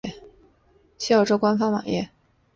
[0.97, 2.09] 西澳州政府官方网页